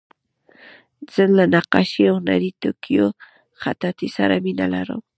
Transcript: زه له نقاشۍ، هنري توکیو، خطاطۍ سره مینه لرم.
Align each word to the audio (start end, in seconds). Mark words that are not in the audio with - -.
زه 1.13 1.23
له 1.37 1.45
نقاشۍ، 1.55 2.05
هنري 2.15 2.51
توکیو، 2.61 3.07
خطاطۍ 3.61 4.09
سره 4.17 4.35
مینه 4.45 4.65
لرم. 4.73 5.01